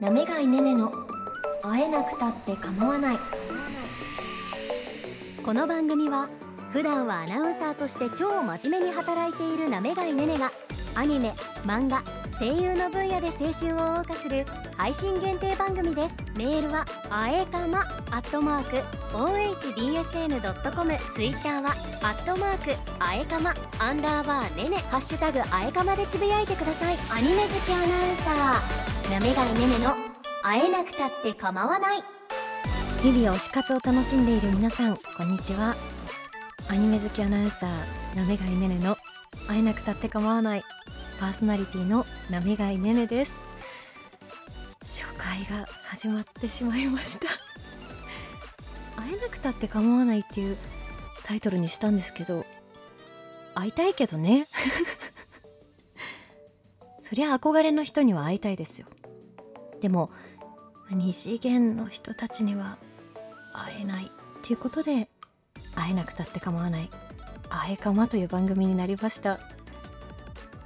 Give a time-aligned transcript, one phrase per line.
[0.00, 0.92] なめがいねねの
[1.62, 3.18] 会えなくたって構わない。
[5.44, 6.26] この番組は
[6.72, 10.50] 普段はアナウンサーとして超真面目に働いているなめがいねねが
[10.94, 11.32] アニメ
[11.64, 12.02] 漫画
[12.38, 14.44] 声優の分野で青春を謳歌する
[14.76, 16.16] 配信限定番組です。
[16.36, 18.76] メールはあえかまアットマーク
[19.16, 21.70] ohbsn.com ツイッターは
[22.02, 26.96] アットマークあえかまアンダーバーねねハッシュタグあえかまでつぶやいてください。
[27.12, 28.93] アニメ好きアナウンサー。
[29.10, 29.94] なめがいねねの
[30.42, 32.02] 会えなくたって構わない。
[33.02, 35.76] 日々推し活を楽しんでいる皆さんこんにちは。
[36.68, 38.96] アニメ好きアナウンサーなめがいねねの
[39.46, 40.62] 会えなくたって構わない。
[41.20, 43.32] パーソナリティのなめがいねねです。
[44.82, 47.28] 初回が始まってしまいました。
[48.96, 50.56] 会えなくたって構わないっていう
[51.24, 52.44] タイトルにしたんですけど
[53.54, 54.46] 会いたいけどね。
[57.14, 58.88] そりゃ憧れの人には会いたいですよ。
[59.80, 60.10] でも
[60.90, 62.76] 二次元の人たちには
[63.52, 64.08] 会えないっ
[64.42, 65.08] ていうことで
[65.76, 66.90] 会えなくたって構わない
[67.50, 69.38] 「あえかま」という番組になりました。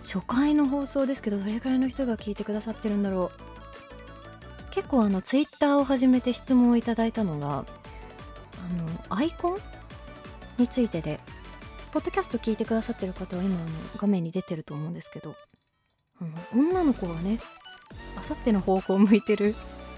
[0.00, 3.30] 初回の放送ですけどどれくらいの人が聞いてくださってるんだろ
[4.70, 4.72] う。
[4.72, 9.58] 結構あのツイッターを始めて質問をいただいたのがあのアイコン
[10.56, 11.20] についてで
[11.92, 13.66] ポッドキャスト聞いてくださってる方は今あの
[13.98, 15.36] 画面に出てると思うんですけど。
[16.20, 16.24] あ
[16.56, 17.38] の女の子がね
[18.16, 19.54] あさっての方向を向いてる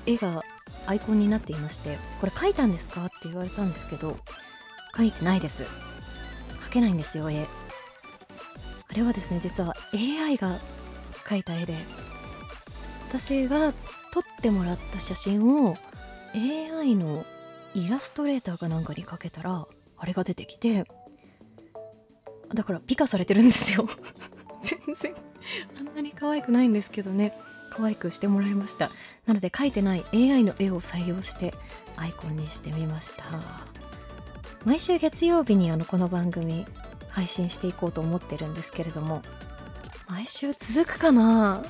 [0.07, 0.43] 絵が
[0.87, 4.17] アイコンになっていましてこれ描いたんですかって言われたんですけど
[4.97, 5.65] 描いてないです。
[6.67, 7.45] 描けないんですよ絵。
[7.45, 10.59] あれはですね実は AI が
[11.25, 11.75] 描いた絵で
[13.09, 13.73] 私が
[14.13, 15.77] 撮ってもらった写真を
[16.35, 17.25] AI の
[17.75, 20.85] イラストレーターかなんかにかけたらあれが出てきて
[22.55, 23.87] だから美化されてるんですよ。
[24.63, 25.32] 全然。
[25.79, 27.37] あんなに可愛くないんですけどね。
[27.71, 28.91] 可愛くしてもらいました。
[29.27, 31.55] なので描いてない AI の絵を採用して
[31.97, 33.25] アイコンにしてみました。
[34.65, 36.67] 毎週月曜日にあのこの番組
[37.09, 39.23] 配信していこうと思ってるんですけれども
[40.09, 41.65] 毎週続くかな？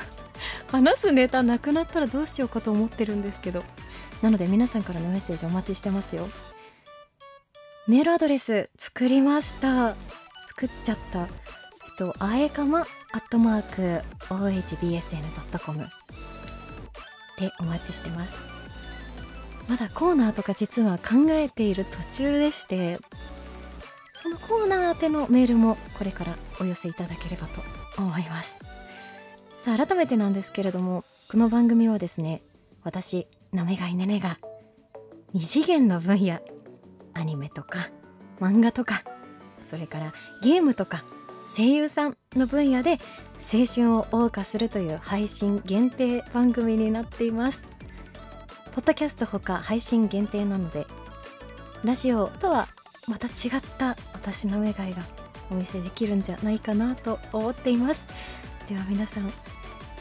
[0.70, 3.62] 話すネタなくなったらどうしようかと思ってるんですけど。
[4.22, 6.28] なので皆さんからのメッセージお待ちしてますよ。
[7.88, 9.94] メールアドレス作りました。
[10.48, 11.26] 作っちゃった。
[12.00, 13.62] とあえかまアットマー
[14.00, 15.86] ク ohbsn.com
[17.38, 18.34] でお待ちしてます。
[19.68, 22.98] まだコーナーとか実は考えている途中でして
[24.22, 27.60] そのコーナー宛てのメールもこれからお寄せいただければと
[28.00, 28.58] 思います。
[29.60, 32.40] さあ改めてなんですけれどもこの番組はですね
[32.82, 34.38] 私なめがいねねが
[35.34, 36.40] 二次元の分野
[37.12, 37.90] アニメとか
[38.40, 39.04] 漫画とか
[39.66, 41.04] それからゲームとか
[41.56, 42.98] 声優さんの分野で
[43.38, 47.62] 青春を謳歌するという配信限定番組になっています。
[48.72, 50.86] ポッドキャストほか配信限定なので
[51.82, 52.68] ラジオとは
[53.08, 53.32] また違っ
[53.78, 55.02] た私の願いが
[55.50, 58.06] お見せできるんじゃないかなと思っています。
[58.68, 59.32] では皆さんよ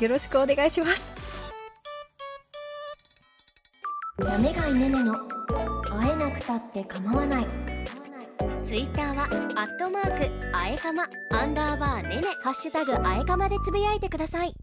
[0.08, 1.12] ろしくお願いします。
[4.24, 5.16] やめがいねねの
[5.90, 7.48] 会えなくたって構わない。
[8.70, 14.54] ツイッターはアットマークあえかまアンダーバーねねハッシュタグあえかまでつぶやいてください。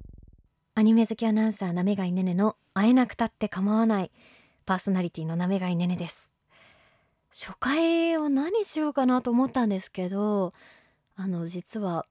[0.77, 4.13] アニメ好きアナウンサーなめがいねねの会えなくたって構わない
[4.65, 6.31] パーソナリティのなめがいねねです。
[7.33, 10.53] 初回を何しようかなと思ったんですけど
[11.17, 12.07] あの実は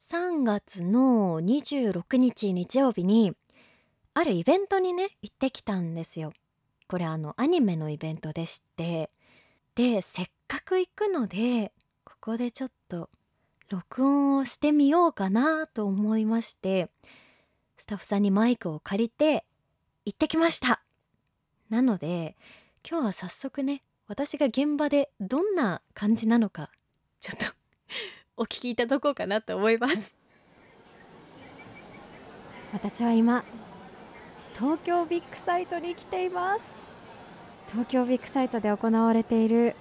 [0.00, 3.34] 3月の26日日曜日に
[4.14, 6.32] あるイベントにね行ってきたんですよ。
[6.88, 9.10] これあのアニメのイベントでして
[9.74, 10.26] でせっ
[10.58, 11.70] く行くので
[12.04, 13.08] ここでちょっと
[13.68, 16.90] 録音をしてみようかなと思いまして
[17.78, 19.44] スタッフさんにマイクを借りて
[20.04, 20.82] 行ってきました。
[21.68, 22.36] なので
[22.88, 26.70] 今日は早速ね私が現場でどんな感じなのか
[27.20, 27.54] ちょっと
[28.36, 30.16] お聞きいただこうかなと思います。
[32.72, 33.44] 私は今
[34.54, 36.74] 東京ビッグサイトに来ています。
[37.70, 39.76] 東京ビッグサイトで行われている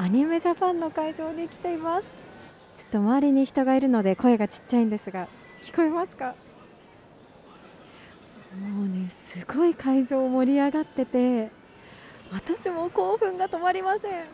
[0.00, 2.06] アニメジャパンの会場に来ています。
[2.76, 5.26] ちょっと周りに人がいるので声がちっちゃいんですが
[5.60, 6.36] 聞こえますか？
[8.56, 11.50] もうねすごい会場盛り上がってて
[12.32, 14.24] 私も興奮が止まりません。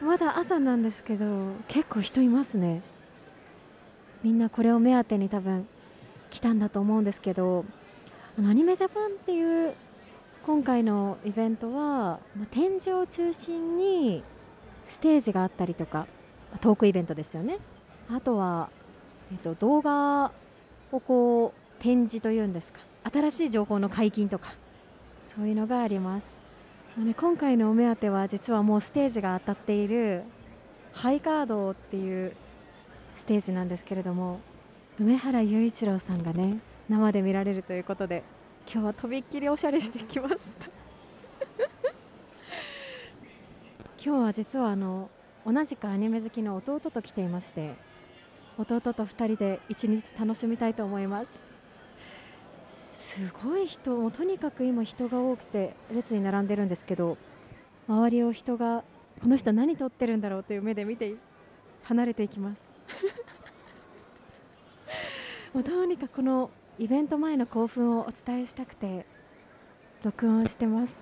[0.00, 1.26] まだ朝なんですけど
[1.68, 2.80] 結構人いますね。
[4.22, 5.68] みんなこれを目当てに多分
[6.30, 7.66] 来たんだと思うんですけど
[8.38, 9.74] アニメジャパンっていう
[10.50, 12.18] 今回のイベントは
[12.50, 14.24] 展示を中心に
[14.84, 16.08] ステージがあったりとか
[16.60, 17.58] トークイベントですよね。
[18.10, 18.68] あとは、
[19.30, 20.32] えっと、動画
[20.90, 22.80] をこう展示というんですか
[23.12, 24.54] 新しい情報の解禁とか
[25.36, 26.24] そういうのがあります、
[26.98, 30.24] ね、今回のお目当ては実はもうステージが当たっている
[30.92, 32.34] ハイカードっていう
[33.14, 34.40] ステージなんですけれども
[34.98, 36.58] 梅原雄一郎さんがね
[36.88, 38.24] 生で見られるということで
[38.66, 40.68] 今日はとびっきりおしゃれしてきました。
[44.02, 45.10] 今日は実はあの
[45.46, 47.74] 同じくアニメ好きの弟と来ていまして
[48.56, 51.30] 弟と2人で一日楽しみたいと思います。
[52.94, 57.16] すごい人もとにかく今人が多くて列に並んでるんですけど
[57.88, 58.84] 周りを人が
[59.22, 61.14] この人何撮ってるんだろうという目で見て
[61.84, 62.70] 離れていきます。
[65.52, 69.04] もうどうにかこのイベント前の興奮をお伝えしたくて
[70.02, 70.94] 録音してます。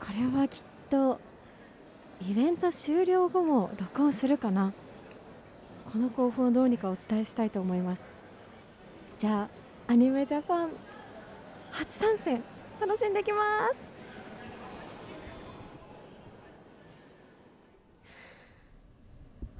[0.00, 1.20] これはきっと
[2.26, 4.72] イベント終了後も録音するかな。
[5.92, 8.04] この興奮をどうにかお伝えしたいと思います。
[9.18, 9.50] じゃ
[9.88, 10.70] あアニメジャパン
[11.70, 12.42] 初参戦
[12.80, 13.90] 楽しんできます。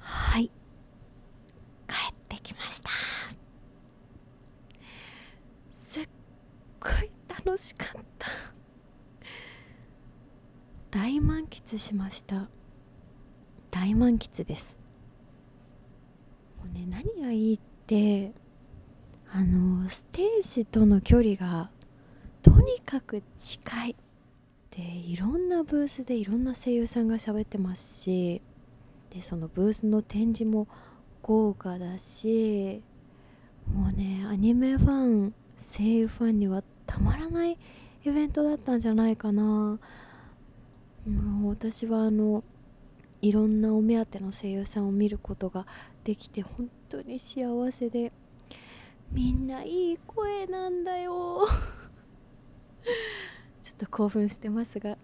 [0.00, 0.50] はい。
[1.87, 2.88] 帰ってきました
[5.87, 6.08] すっ
[6.87, 7.11] ごい
[7.44, 8.29] 楽しかった。
[10.91, 12.49] 大満喫しました。
[13.71, 14.79] 大満喫です。
[16.59, 18.33] もうね何がいいって
[19.31, 21.71] あのステージとの距離が
[22.43, 23.97] とにかく近い。
[24.71, 28.43] でいろんなブースでいろんな声優さんが喋ってますし
[29.11, 30.69] でそのブースの展示も
[31.23, 32.82] 豪華だし
[33.73, 37.59] もうねアニメファン声優ファンにはたまらない
[38.05, 39.79] イベントだったんじゃないかな。
[41.06, 42.43] もう私はあの
[43.23, 45.67] いろんなお目当ての声優さんを見ることが
[46.05, 48.12] できて本当に幸せで
[49.12, 51.47] みんないい声なんだよ。
[53.62, 54.97] ちょっと興奮してますが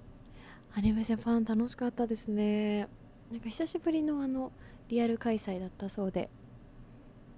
[0.74, 2.88] アニメジャパン楽しかったですね。
[3.30, 4.52] なんか久しぶりのあの
[4.88, 6.28] リアル開催だったそうで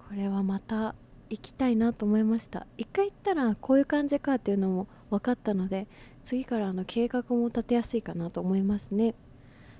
[0.07, 0.93] これはまた
[1.29, 2.67] 行きたいなと思いました。
[2.77, 5.87] 一回行ったらこういう感じかっていうのも分かったので
[6.23, 9.15] 次からあの計画も立てやすいかなと思いますね。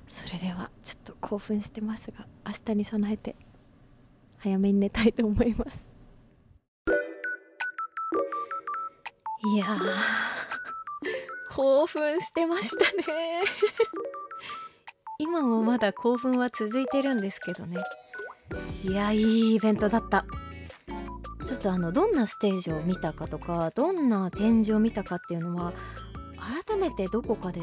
[0.07, 3.35] それではちょっと興奮してますが明日に備えて
[4.37, 5.95] 早めに寝たいと思います。
[9.53, 9.65] いや
[11.51, 13.43] 興奮してましたね。
[15.17, 17.77] 今もまだ興奮は続いてるんですけどね。
[18.83, 20.25] いやいいイベントだった。
[21.45, 25.73] ちょっとあのどんなステージを見たかとかどんな展示を見たかっていうのは
[26.65, 27.61] 改めてどこかで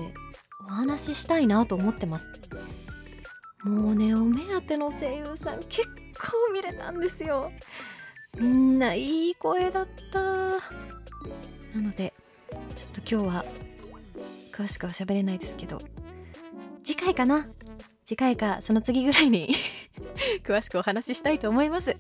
[0.67, 2.31] お話ししたいなと思ってます。
[3.65, 7.51] もうねお目当ての声優さん結構見れたんですよ。
[8.39, 10.21] みんないい声だった。
[10.21, 10.61] な
[11.77, 12.13] ので
[12.51, 13.45] ちょっと今日は
[14.53, 15.81] 詳しくは喋れないですけど
[16.85, 17.49] 次回かな。
[18.05, 19.55] 次回かその次ぐらいに
[20.45, 21.97] 詳しくお話ししたいと思います。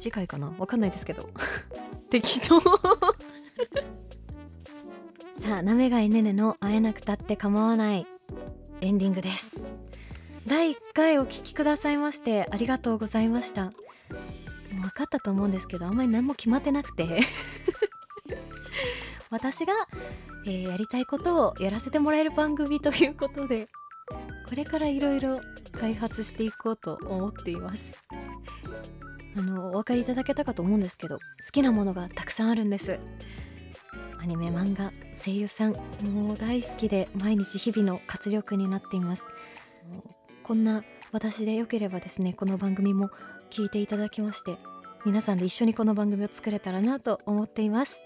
[0.00, 0.52] 次回かな？
[0.58, 1.30] わかんないですけど。
[2.10, 2.60] 適当。
[5.34, 8.06] さあなめがいねねの会えなくたって構わない。
[8.80, 9.56] エンディングです。
[10.46, 13.72] 第1回お聴きくださいましてありがとうございました。
[14.72, 17.20] 分かったと思うんですけどあんまり何も決まってなくて。
[19.30, 19.72] 私が、
[20.44, 23.68] えー、やりたいことをやらせてもらえる番組ということで
[24.48, 25.40] これからいろいろ
[25.70, 27.92] 開発していこうと思っています
[29.36, 31.22] あのお分かりいただけたかと思うんですけど好
[31.52, 32.98] きなものがたくさんあるんです。
[34.18, 35.72] アニメ漫画声優さん
[36.02, 39.24] もう大好きで毎日日々の活力になっています。
[40.42, 43.10] こんな私でよければですねこの番組も
[43.50, 44.58] 聞いていただきまして
[45.04, 48.00] 皆さんで一緒にこの番組を作れたらなと思っています。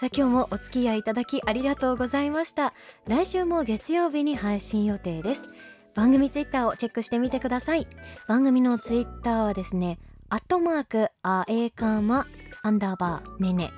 [0.00, 2.74] さあ今日もお付き合いいただきありがとうございました。
[3.08, 5.48] 来週も月曜日に配信予定です。
[5.94, 7.86] 番組ツイッターをチェックしてみてください。
[8.28, 9.98] 番組のツイッターはですね
[10.34, 12.26] アットマークあえかま
[12.64, 13.70] アンダーバーねね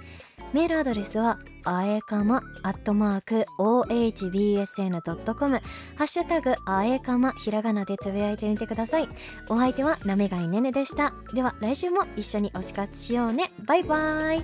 [0.54, 5.02] メールアドレスはあえかまアットマーク ohbsn.com
[5.96, 9.08] ハッシュタグあえかまひらがなでつぶやいてみてください。
[9.50, 11.12] お相手はなめがいねねでした。
[11.34, 13.52] では来週も一緒に推し活しようね。
[13.66, 14.42] バイバイ。